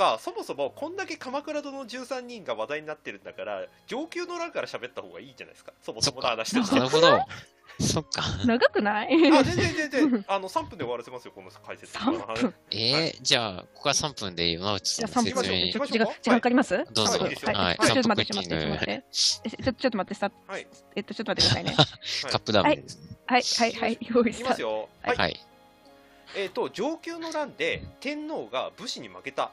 [0.00, 5.72] かそもそもこんだけ鎌倉殿の13人が話題になってるんだから上級の欄から喋った方がいいじゃないですか。
[5.82, 6.76] そもそもの話として。
[6.76, 7.20] なるほど。
[7.80, 8.22] そっか。
[8.44, 9.08] 長くない？
[9.32, 10.24] あ全然全然。
[10.28, 11.96] あの3分で終わらせますよこの解説。
[11.98, 12.54] 3分。
[12.70, 16.84] えー、じゃあ、ここは3分で山内じゃあ3さんの説明分ちょ時間時間かかります？
[16.92, 17.18] どうぞ。
[17.18, 17.52] はいいいですよ。
[17.52, 17.90] はい、はい。
[17.90, 18.92] ちょっと待って、ちょっと待って、ちょっと待って。
[18.92, 20.66] えちょちょっと待って、さ、はい。
[20.96, 21.76] えっと、ちょっと待ってくださいね。
[22.30, 22.74] カップダウン。
[22.76, 22.98] です。
[23.26, 24.50] はい、はい、はい、用意いきした。
[24.50, 24.88] ますよ。
[25.02, 25.16] はい。
[25.16, 25.40] はい。
[26.36, 29.50] えっ、と上級の乱で天皇が武士に負けた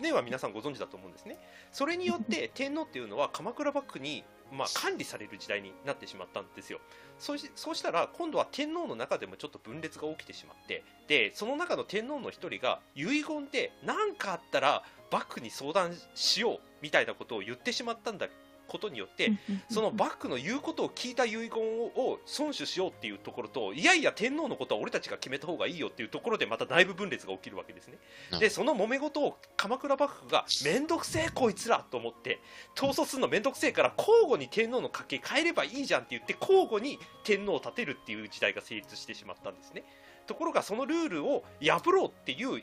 [0.00, 1.38] ねは皆さんご存知だと思うんですね。
[1.72, 6.80] それによって 天皇っていうのは鎌倉幕府に、まあ、管理される時代になってしまったんですよ。
[7.18, 18.28] そうしそうしたら今度は天皇の中でもちょっと分裂が起きてしまってでその中の天皇の一人が遺言で何かあったら幕府に相談しようみたいなことを言ってしまったんだ
[18.66, 19.32] ことによって
[19.68, 27.98] その幕府の言うことを聞いた遺言を遵守しようっていうところといやいや天皇のことは俺たちが決めた方がいいよっていうところでまた内部分裂が起きるわけですね。
[28.32, 32.40] うんでその揉め事を鎌倉幕府がめんどくせえこいつらと思って
[32.76, 39.84] 統率するのめんどくせえから交互に天皇の家系変えればいいじゃんって言って交互に天皇を立てるっていう時代が成立してしまったんですね。
[40.26, 42.62] ところがそのルールを破ろうっていう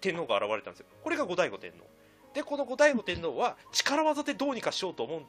[0.00, 0.86] 天皇が現れたんですよ。
[1.02, 1.86] これが後醍醐天皇。
[2.34, 5.26] でこの後醍醐天皇は力技でどうにかしようと思って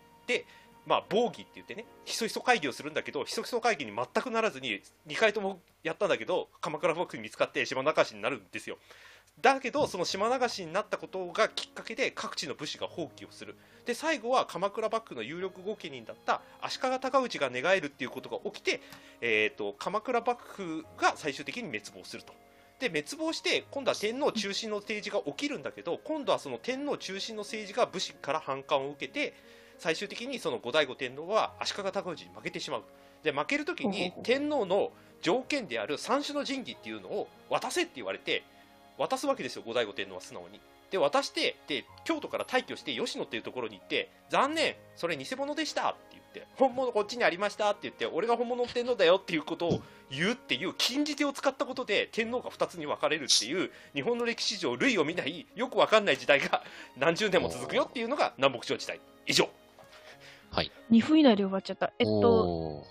[0.86, 8.78] まあ防御って言ってねひそひそ会議をするんだけどひそひそ会議に全くならずに2回ともやったんだけど鎌倉幕府に見つかって島流しになるんですよ。
[9.42, 13.56] だけどその島流しになったことがきっかけで各地の武士が放棄をする。
[13.86, 18.82] で最後は鎌倉幕府の有力御家人だった足利尊氏が寝返るっていうことが起きて、
[19.22, 22.34] えー、と鎌倉幕府が最終的に滅亡すると。
[22.80, 29.34] で滅亡して今度は天皇中心の政治が起きるんだけど今度はその天皇中心の政治が武士から反感を受けて
[29.80, 32.84] 最終的にその後醍醐天皇は足利尊氏に負けてしまう。
[33.24, 38.44] で負ける時に天皇の条件である三種の神器っていうのを渡せって言われて
[38.98, 40.60] 渡すわけですよ後醍醐天皇は素直に。
[40.92, 56.62] で渡してで京都から退去して吉野っていうところに行って残念それ偽物でしたって言って本物こっちにありましたって言って俺が本物の天皇だよっていうことを言うっていう禁じ手を使ったことで天皇が2つに分かれるっていう日本の歴史上類を見ないよく分かんない時代が
[56.98, 59.00] 何十年も続くよっていうのが南北朝時代。
[59.28, 59.50] 以上
[60.92, 61.94] 2分以内で終わっちゃった。
[62.00, 62.84] えっと、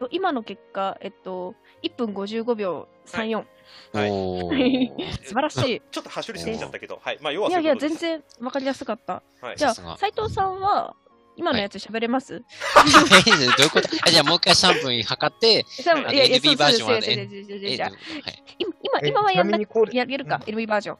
[0.00, 3.44] お今の結果、えっと、1分55秒34。
[3.92, 4.10] ーはい。
[4.10, 5.12] おー。
[5.24, 5.82] 素晴らしい。
[5.90, 7.18] ちょっとはしょりすぎちゃったけど、はい。
[7.20, 9.22] まあ、要はいやいや、全然わかりやすかった。
[9.40, 9.56] はい。
[9.56, 9.96] じゃあ、さすが。
[9.98, 10.94] 斉藤さんは、
[11.36, 12.38] 今のやつ喋れます、え
[13.56, 13.88] どういうこと？
[14.06, 17.90] あじゃあもう一回3分測って、じゃあ、いやいや、NB バージョンはそうそうそうそうそうそうえじゃあ。
[17.90, 18.00] はい。
[19.04, 19.50] 今、はやる
[20.26, 20.98] か、NB バージョン。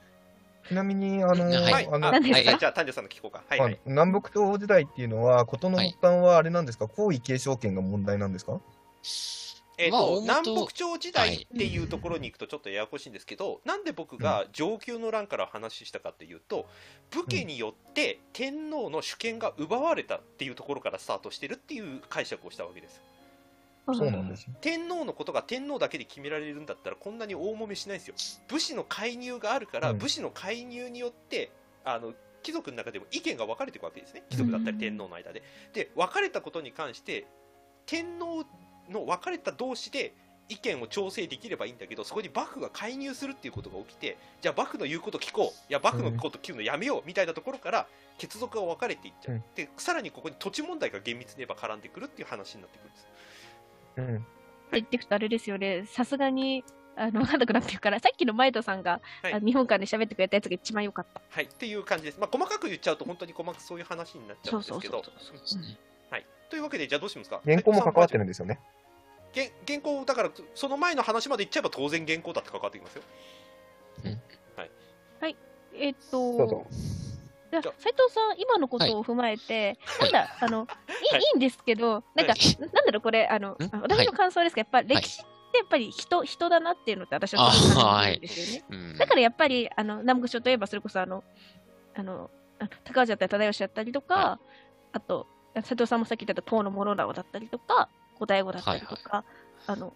[0.67, 1.87] ちなみに、あのーはい。
[1.87, 2.51] あの何ですか？
[2.51, 3.43] はい、じゃあ丹治さんの聞こうか。
[3.47, 3.73] はいはい。
[3.73, 8.59] あ南北朝時代っていうのは、事の発端はあれなんですか、皇位継承権が問題なんですか？
[9.77, 16.67] えーとまあ南北朝時代っていうところに行くとちょっとややこしいんですけど、なんで僕が上級の乱から話したかっていうと
[17.09, 23.01] 武家によって天皇の主権が奪われたっていうところからスタートしてるっていう解釈をしたわけです
[23.85, 24.53] そうなんですよ。
[24.61, 28.15] 天皇のことが天皇だけで決められるんだったらこんなに大揉めしないですよ。
[28.47, 29.97] 武士の介入があるから、うん。
[29.97, 31.51] 武士の介入によって
[31.83, 34.23] あの貴族の中でも意見が分かれていくわけですね。
[34.29, 35.43] 貴族だったり天皇の間で、
[35.73, 37.25] で分かれたことに関して
[37.85, 38.45] 天皇
[38.89, 40.13] の分かれた同士で
[40.49, 45.71] 意見を調整できればいいんだけどそこに幕府が介入するっていうことが起きてじゃあ幕府の言うこと聞こう。
[45.71, 47.87] いや幕府のこと聞くのやめようみたいなところから
[48.17, 49.43] 血族が分かれていっちゃう、うん。
[49.55, 53.07] でさらにここに土地問題が厳密に言えば絡んでくるっていう話になってくるんです
[53.97, 54.25] うん。
[54.71, 56.63] 言ってくとあれですよね、さすがに、
[56.95, 61.21] あの、わかんなくなってるから、さっきの前田さんが、はいあ日本館で喋ってくれたやつが一番良かった。
[61.29, 62.19] はい、っていう感じです。
[62.19, 65.03] まあ、細かく言っちゃうと、本当に細かくそういう話になっちゃうんですけど。
[66.09, 66.25] はい。
[66.49, 67.41] というわけで、じゃあどうしますか？
[67.45, 68.25] 原稿も関わってるる。
[68.25, 68.59] んですよね。
[69.33, 73.03] 原原稿、だから、その前の話まで言っちゃえば当然原稿だって関わってきますよ。
[75.73, 76.65] えっと、どうぞ。
[76.69, 76.90] じゃあじゃあ
[77.51, 80.11] 斉藤さん、今のことを踏まえて、はい。
[80.11, 81.21] なんだ、あの、いい,、はい。
[81.21, 82.57] い、いんですけど、なんか、はい。
[82.59, 88.65] なんだろう、これ、あの、あ私の感想ですけど、やっぱ歴史ってやっぱり人、人だなっていうのって私はすごく感じるんですよね。
[88.69, 88.97] うん。
[88.97, 91.23] だからやっぱり、あの、南北朝といえば、それこそあの、
[91.93, 94.39] あの、あ高橋だったり忠義だったりとか、は
[94.93, 97.89] あと、斉藤さんもさっき言った唐の諸直だったりとか、
[98.19, 99.25] 後醍醐だったりとか、
[99.67, 99.93] あの、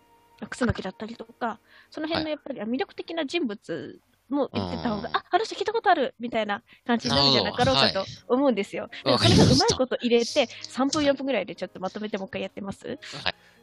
[0.49, 1.59] 楠木だったりとか、
[1.89, 3.99] その辺のやっぱり魅力的な人物
[4.29, 8.89] も言ってた方が、うんあ、話聞いたことあるみたいな感じになるんじゃなかろうかと思うんですよ。
[9.03, 12.97] でもわそれがうまいこと入れて、3分、4分ぐらいでちょっとまとめてもう一回やってます？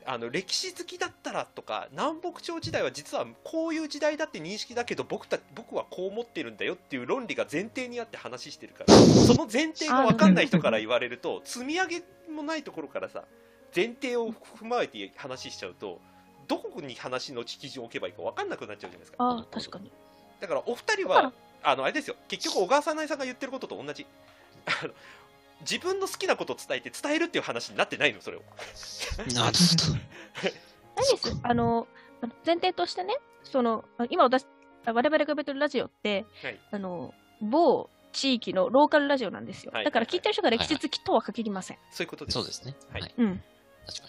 [0.04, 13.22] あの歴史好きだったらとか南北朝時代は実はこういう時代だって認識だけど僕た僕はこう思ってるんだよっていう論理が前提にあって話してるから その前提が分かんない人から言われると積み上げもないところからさ
[13.74, 16.00] 前提を踏まえて話しちゃうと
[16.48, 19.18] どこに話の基準を置けばいいか分かんなくなっちゃうじゃないですか。
[19.20, 19.92] ああ、確かに。
[20.42, 24.04] だからお二人はあのあれですよ結局小川さなえさんが言ってることと同じ
[25.60, 29.36] 自分の好きなことを伝えて伝えるっていう話になってないのそれをなるほど。
[29.36, 31.40] 何です？
[31.44, 31.86] あの、
[32.20, 34.44] あの前提としてね、その、あ今私、
[34.84, 39.70] あ我々がやってるラジオって、はいあの、某地域のローカルラジオなんですよ。
[39.72, 41.78] はいだから聞いてる人が歴史好きとは限りません。
[41.92, 42.74] そういうことですそうですね。
[42.92, 43.14] ははいい。
[43.16, 43.42] うん。
[43.86, 44.08] 確か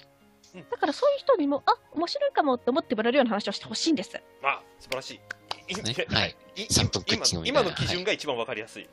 [0.55, 0.63] に。
[0.69, 4.19] だからそういう人にも、あ、面白いかもって思ってもらえるような話をしてほしいんです。
[4.43, 5.19] あ素晴らしいい
[5.67, 6.05] ね。
[6.09, 6.35] いはい。
[6.55, 7.69] い3分クッキングみたいな。
[7.69, 8.87] 今今の基準が一番わかりやすい、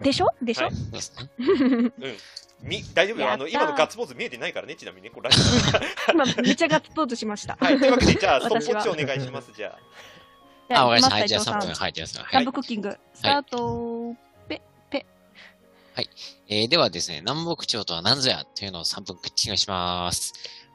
[0.00, 0.28] でしょ？
[0.42, 0.74] でしょ、はい。
[0.74, 1.30] そうですね。
[1.38, 1.44] う
[1.82, 1.92] ん。
[2.62, 3.30] み大丈夫よ。
[3.30, 5.10] あの今のガッツポーズ見えてないからねちなみにね。
[5.10, 5.42] これラジ
[6.08, 6.12] オ。
[6.12, 7.56] 今、めちゃガッツポーズしました。
[7.60, 7.78] はい。
[7.78, 9.78] というわけでじゃあストップウォッチお願いしますじゃ
[10.70, 10.80] あ。
[10.80, 11.16] あ、わかりました。
[11.16, 11.74] はい、じゃあ3分。
[11.74, 12.52] はい、じゃあ3分。
[12.52, 14.16] クッキング、スタート、
[14.48, 15.06] ペ、ペ。
[16.48, 20.32] えーではですね、南北朝とは何ぞやというのを3分クッキングします。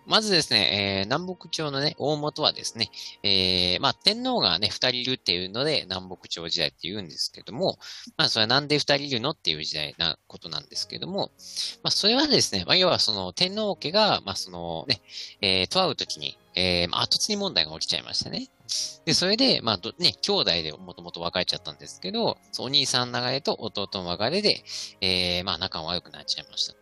[0.08, 2.90] まずですね、えー南北朝のね、大元はですね、
[3.24, 7.80] えーまあ、天皇がね、二人いるっていうので、南北朝時代って言うんですけども、
[8.18, 11.32] まあ、それはなんで二人いるのっていう時代なことなんですけども、
[11.84, 15.02] まあ、それはですね、まあ、要はその天皇家が、まあ、そのね、
[15.42, 18.48] えー、と会うときに、えー、まあ、後継ぎ問題が起きちゃいましたね。
[19.06, 24.64] で、それで、まあ、どね、兄弟でもともと別れちゃったんですけど、お兄さん流れと弟の別れで、
[25.02, 26.81] えー、まあ、仲が悪くなっちゃいました。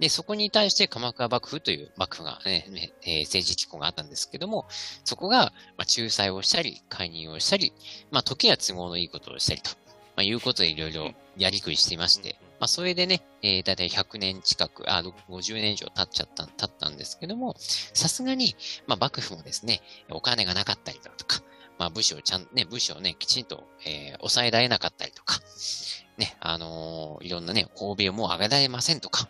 [0.00, 4.66] で、そこに対して鎌倉幕府という幕府がね、えー政治機構があったんですけども、
[5.04, 7.72] そこが、まあ、仲裁をしたり、介入をしたり、
[8.10, 9.70] まあ、時や都合のいいことをしたりと、
[10.16, 18.56] まあ、いうことでいろいろやりくりしていまして、まあ、それでね、えー、だいたい100年近く、あ、50年以上経っちゃった、経ったんですけども、さすがに、
[18.86, 21.42] まあ、幕府もですね、お金がなかったりだとか、
[21.78, 25.40] まあ、武士をちゃん、ね、武士をね、きちんと、えー抑えられなかったりとか、
[26.18, 29.28] ね、あのーいろんなね、欧米をもう上げられませんとか、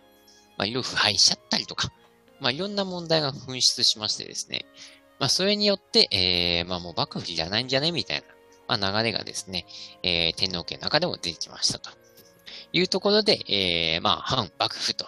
[0.60, 1.90] まあ、いろいろ腐敗しちゃったりとか、
[2.38, 4.66] まあ、いろんな問題が噴出しましてですね、
[5.18, 8.22] まあ、それによって、えー、まあ、もう幕府じゃないんじゃねみたい
[8.68, 9.64] な、まあ、流れがですね、
[10.02, 11.88] えー、天皇家の中でも出てきましたと。
[12.74, 15.06] いうところで、えー、まあ、反幕府と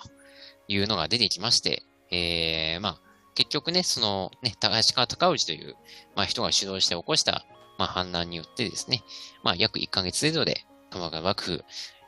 [0.68, 3.00] いうのが出てきまして、えー、まあ、
[3.34, 5.76] 結局ね、その、ね、高橋川隆氏という、
[6.16, 7.44] まあ、人が主導して起こした、
[7.76, 9.02] まあ、反乱によってですね、
[9.44, 11.64] まあ、約1ヶ月程度で、鎌倉幕府、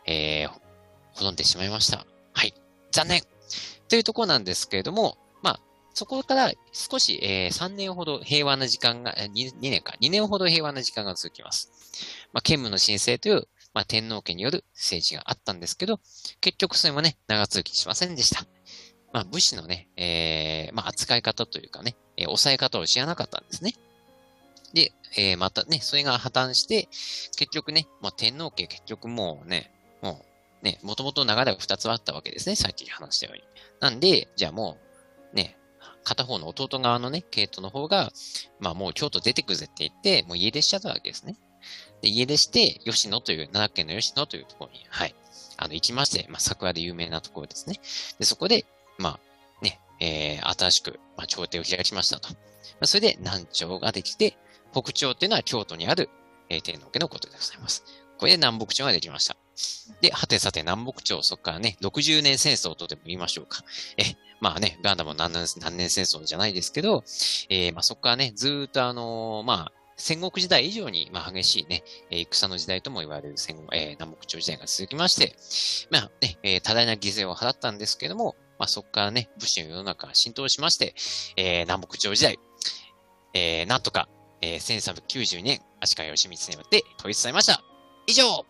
[0.07, 0.51] えー、
[1.13, 2.07] 滅んでしまいました。
[2.33, 2.55] はい。
[2.91, 3.23] 残念
[3.89, 5.61] というところなんですけれども、まあ、
[5.95, 11.71] そこから少し、えー、3年ほど平和な時間が、2, 2年か、2年ほど平和な時間が続きます。
[12.33, 16.01] まあ、兼務の申請という、まあ、天皇家による政治があったんですけど、
[16.41, 18.45] 結局それもね、長続きしませんでした。
[19.13, 23.75] まあ、武士のね、えー、まあ、扱い方というかね、えー抑え方を知らなかったんですね。
[24.73, 26.89] で、えー、またね、それが破綻して、
[27.37, 29.71] 結局ね、まあ、天皇家結局もうね、
[30.03, 30.34] もう
[30.65, 33.45] ね、もともと流れが2つあったわけですね、さっき話したように。
[33.81, 34.79] なんで、じゃあも
[35.33, 35.59] う、ね、
[36.05, 38.11] 片方の弟側のね、系統の方が、
[38.61, 41.37] まあもう京都出てくぜって言って、もう家出しちゃったわけですね。
[42.01, 45.15] で、家出して、吉野という、奈良県の吉野というところに、はい、
[45.59, 47.79] あの、行きまして、まあ桜で有名なところですね。
[48.19, 48.65] で、そこで、
[48.99, 52.31] まあ、ね、えー、新しく、まあ、朝廷を開きましたと。
[52.31, 52.37] ま
[52.83, 54.39] あ、それで南朝ができて、
[54.73, 56.09] 北朝っていうのは京都にある、
[56.49, 57.85] えー、天皇家のことでございます。
[58.19, 59.37] これで南北朝ができました。
[60.01, 63.63] で、はてさて南北朝、そこからね、60年戦争とでも言いましょうか。
[63.97, 64.03] え、
[64.41, 67.05] まあね、ガンダム何年何年戦争じゃないですけど、
[67.49, 75.37] えーまあそこからね、ずっとあのーまあ、戦国時代以上に、まあ、激しいね、えー戦の時代とも言われる戦、えー南北朝時代が続きまして、
[75.91, 80.95] まあね、えー多大な犠牲を払ったんですけども、まあそこからね、武士の世の中が浸透しまして、
[81.37, 82.39] えー南北朝時代、
[83.35, 84.09] えーなんとか、
[84.41, 87.63] えー1392年、足利義満によって統一されました。
[88.07, 88.45] 以上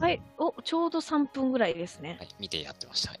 [0.00, 0.22] ははい。
[0.38, 2.18] お、ちょうど3分ぐらいですね。
[2.22, 3.10] い、見てやってました。
[3.10, 3.16] は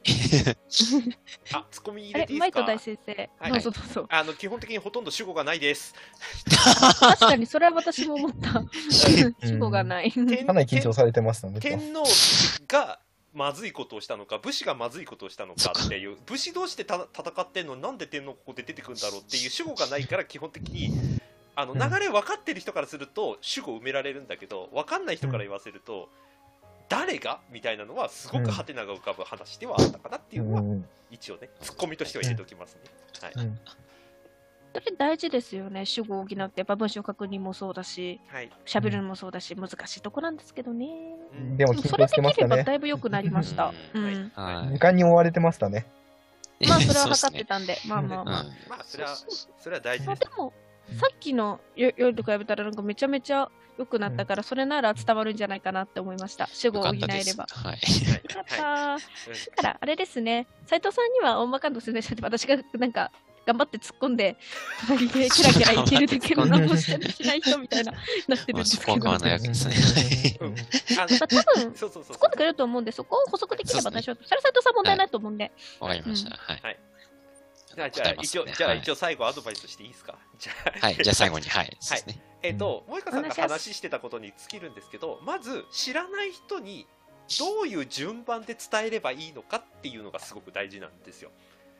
[1.52, 2.60] あツッコミ入あれ、れていいですか？
[2.60, 4.06] マイト大先生、はいどうぞどうぞ。
[4.10, 5.94] あの基本的にほとんど主語がないです
[7.00, 8.62] 確かに、それは私も思った。
[9.46, 10.10] 主語がない。
[10.12, 11.60] 天かなり緊張されてましたね。
[11.60, 12.04] 天皇
[12.68, 13.00] が
[13.32, 20.92] まずいことをしたのか武士がまずいことをしたのかっていう武士同士でた戦ってんのになんで天皇ここで出てくるんだろうっていう 主語がないから基本的に
[21.56, 26.08] あのうん流れ分かってる人からすると主語埋められるんだけど分かんない人から言わせると、
[26.88, 27.40] 誰が？
[27.50, 30.70] みたいなのはすごくハテナが浮かぶ話ではあったかなっていうのはうん。
[30.70, 32.80] うん一応ねツッコミとしては入れておきますね。
[33.22, 33.58] はい、うん。
[34.74, 35.86] それ大事ですよね。
[35.86, 40.36] 主語を補って、やっぱ文章確認もそうだし、はい喋るのもそうだし、難しいとこなん。
[40.36, 40.88] ですけどね。
[41.32, 41.56] うん。
[41.56, 42.74] でも緊張してましたねできればだ。
[42.74, 43.72] いぶ良くなりました。
[43.94, 44.24] ううん。
[44.24, 44.32] ん。
[44.34, 45.86] はい時間に追われてましたね。
[46.68, 47.66] まあ、それは測ってたん。
[47.66, 48.40] で、まあまあまあ。
[48.40, 48.48] うん。
[48.68, 50.26] まあそれはそれは大事ですまあで。
[50.36, 50.52] も、
[50.98, 56.46] さっきのよ夜と比べたら、なんかめちゃめちゃ良くなったから、それなら伝わるんじゃないかなって思いました。
[56.52, 57.34] 主語よを補えれ。
[57.34, 57.46] ば。
[57.50, 57.76] はい。
[57.76, 59.50] はいよかったはいー。
[59.50, 63.10] だから、あれですね、斉藤さんには大まかな説明して私がなんか、
[63.46, 64.36] 頑張って突っ込んで、
[64.86, 67.92] 隣でキラキラ言ってるだけの何もしてしない人みたいな、
[68.28, 68.86] なってるんまあ、ですけど。
[68.86, 70.36] そこは変わらないわけですね。
[70.40, 70.54] うんあ
[70.98, 74.24] まあ、多分、突っ込んでくれると思うんで、そこを補足できれば大丈夫。
[74.24, 75.52] それ斎藤さん問題ないと思うんで。
[75.80, 76.36] わかりました。
[76.36, 76.78] はい。
[77.74, 80.16] じゃあ、じゃあ一応、じゃあ一応最後アドバイスしていいですか？
[80.38, 80.52] じゃ
[80.82, 80.94] あ、はい。
[80.94, 81.76] じゃあ最後に、はい。
[81.80, 82.20] そうですね。
[82.42, 86.86] えっ、と、萌香さんが話してたことに尽きるんですけど、まず知らない人に
[87.38, 91.30] どういう順番で伝えればいいのかっていうのがすごく大事なんですよ。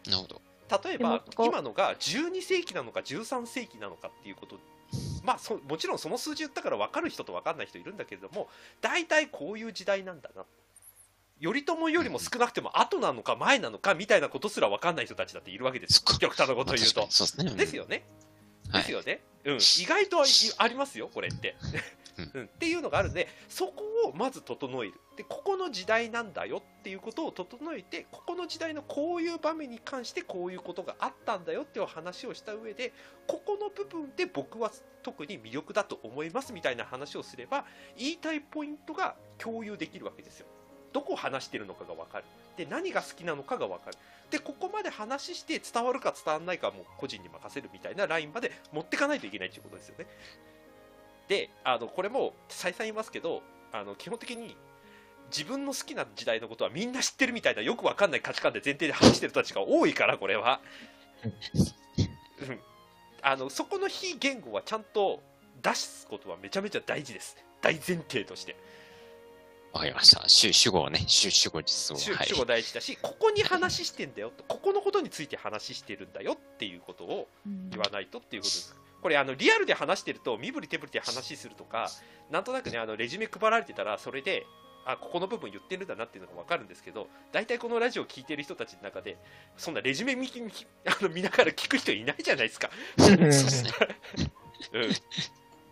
[0.06, 0.40] なるほど。
[0.82, 4.58] 例えば今のが12世紀なのか13世紀なのかっていうこと
[5.22, 8.48] まあそもちろんその数字言ったから分かる人と分かんない人いるんだけれども
[8.80, 10.44] 大体こういう時代なんだな
[11.42, 17.00] 頼朝よりも少なくても後なのか前なのかみたいなことすら分かんない人たちだっているわけです極端なことを言うと。
[17.00, 17.50] まあうですね。
[17.50, 17.56] うん。
[17.56, 18.04] ですよね。
[18.70, 18.82] はい。
[18.82, 20.24] ですよね、うん、意外とあ
[20.58, 21.56] ありますよこれって、
[22.16, 22.40] うん。
[22.40, 24.94] うん、っていうのがあるのでそこをまず整える。
[25.16, 32.92] でここの時代なんだよっていうことを整えてここの時代のこういう場面に関してこういうことがあったんだよっていう話をした上で
[33.28, 34.72] ここの部分で僕は
[35.02, 37.64] 特に魅力だと思いますみたいな話をすれば
[37.96, 40.46] 言いたいポイントが共有できるわけですよ
[40.94, 42.24] どこを話してるのかが分かる。
[42.56, 43.98] で何が好きなのかが分かる。
[44.30, 50.06] でここまで話して伝わるか伝わらないかはもう個人に任せるみたいなラインまで持ってかないといけないということですよね。
[51.28, 54.56] であのこれも再三言いますけどあの基本的に
[55.32, 60.60] 自分の好きな時代のことはみんな知ってるみたいなよくわかんない価値観で前提で話してる人たちが多いからこれは、
[61.24, 62.60] うん、
[63.22, 65.22] あのそこの非言語はちゃんと
[65.60, 67.36] 出すことはめちゃめちゃ大事です。
[67.60, 68.54] 大前提として。
[69.74, 70.22] わかりました。
[70.28, 72.14] 主主語をね、主主語実を。
[72.16, 72.38] はい主主。
[72.38, 78.76] 語大事だしここに話してんだよと ここのことについて話してるんだよっていうことをうん言わないとっていうことです。
[79.02, 81.90] これあのリアルで話してると身振り手振りで話するとか
[82.30, 84.46] なんとなくねあのレジュメ配られてたらそれで
[84.86, 89.18] あここの部分言ってるんだなっていうのが分かるんですけど大体このラジオを聞いてる人たちの中で
[89.56, 90.40] そんなレジュメ見き
[90.86, 93.70] あの見ながら聞く人いないじゃないですか、 そうですね。
[94.72, 94.92] うん、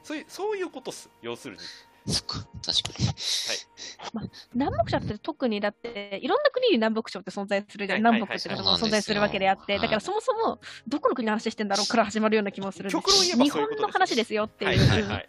[0.03, 1.63] そういうそういうことっす要するに
[2.07, 2.47] そっか。
[2.65, 4.31] 確かに。
[4.55, 8.03] 南北朝って特にだって、いろんな国に南北朝って存在するじゃん。
[8.05, 14.79] はいはい南北って存在するわけであって、だからそもそもどこの国の話してんだろうから始まるような気もするんです極論言えば日本の話ですよっていう。
[14.79, 15.29] はいはいはい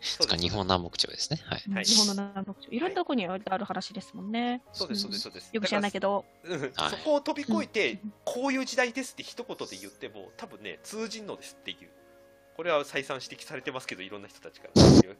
[0.38, 1.40] 日本南北朝ですね。
[1.44, 1.72] はい。
[1.72, 2.68] はい日本の南北朝。
[2.70, 4.62] いろんなとこにある話ですもんね。
[4.72, 6.24] そうですそうですそうですよく知らないけど。
[6.90, 11.90] そこを飛び越えて、うんこういう時代ですって一言で言っても多分ね通じんのですっていう
[12.58, 14.82] これは再三指摘されてますけどいろんな人たちから。
[14.82, 15.08] ってい。
[15.08, 15.16] う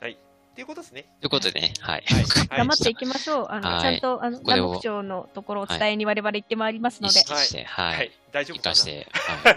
[0.00, 0.12] はい。
[0.12, 0.16] っ
[0.54, 1.04] ていうことですね。
[1.20, 2.04] ということでね、はい。
[2.06, 2.24] はい。
[2.48, 3.46] 頑張っていきましょう。
[3.50, 3.82] あの、はい。
[3.82, 8.06] ちゃんと、あの、南北朝のところを伝えに我々行ってまいりますの意で、識して、ははい。
[8.06, 8.10] い。
[8.32, 8.74] 大丈夫かな？
[8.74, 9.56] して、 はい。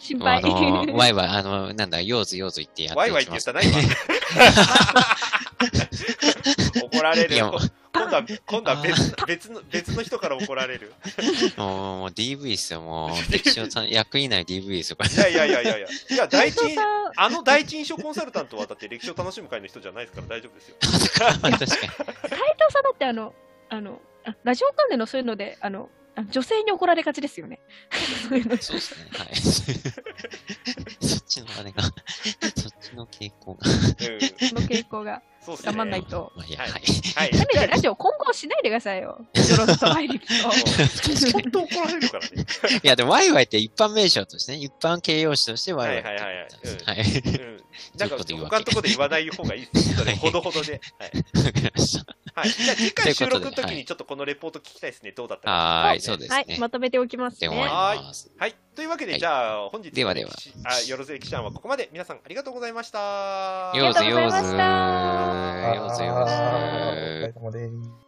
[0.00, 0.40] 心配。
[0.40, 3.76] の、ワイワイ、あの、なんだ、ヨーズヨーズ言ってやってワイワイって言ったな今
[6.90, 7.34] 怒られる。
[7.34, 7.60] いやもう
[8.04, 10.92] 今度は今度は別別の 別の人から怒られる
[11.56, 13.10] もう、もう DV っすよ、もう。
[13.32, 15.10] 歴史をさ役員内 DV ですよ、これ。
[15.10, 16.58] いやいやいやいやいやいや第一
[17.16, 21.58] あの第一印象コンサルタントはだって歴史を楽しむ会の人じゃないですから大丈夫ですよ確かに。
[21.58, 21.74] 斉藤
[22.72, 23.34] さんだってあの、
[23.68, 27.60] あの、あラジオ関連のそういうので、あの、あ女性に怒られがちですよね。
[28.20, 29.36] そうですね、はい。
[29.36, 31.92] そっちのあれが、そっ
[32.84, 33.70] ちの傾向が。
[33.70, 36.32] うんその傾向がそうっすね頑張んないと。
[36.36, 36.82] まあ、いや、はいはい。
[37.16, 39.08] はいせめてラジオ今後しないでくださいよ。
[39.08, 39.94] よろずとと。
[41.32, 42.46] 本当怒られるからね
[42.82, 47.54] いや、でも、ワイワイって一般名称としてね、一般形容詞としてワイワイってはいはいはいはい
[47.98, 49.98] なんか他のところで言わない方がいいですよ。
[49.98, 50.80] それほどほどで。
[52.34, 52.48] はい。
[52.48, 55.12] じゃあ次回収録の時にちょっとこのレポート聞きたいですね。
[55.12, 55.50] どうだったか。
[55.50, 56.58] はーい、そうですはい、ね。
[56.58, 57.44] まとめておきます。
[57.44, 57.94] は
[58.46, 58.54] い。
[58.74, 60.30] というわけで、はいじゃあ本日のではでは
[60.88, 61.88] よろず歴史案はここまで。
[61.92, 62.73] 皆さんありがとうございました。
[63.72, 66.40] よーずよーずありがとうございました。
[66.42, 68.03] よーずよーずお疲れ様です。